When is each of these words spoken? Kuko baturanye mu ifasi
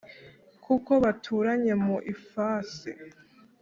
Kuko 0.63 0.91
baturanye 1.03 1.73
mu 1.85 1.97
ifasi 2.13 2.91